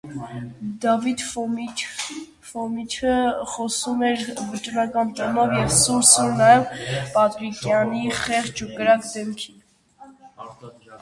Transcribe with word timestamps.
Դավիթ 0.83 1.19
Ֆոմիչը 2.51 3.13
խոսում 3.51 4.03
էր 4.09 4.25
վճռական 4.55 5.13
տոնով 5.21 5.55
և 5.61 5.71
սուր-սուր 5.83 6.35
նայում 6.43 6.67
Պատրիկյանի 7.19 8.05
խեղճ 8.25 8.69
ու 8.69 8.75
կրակ 8.77 9.09
դեմքին: 9.13 9.65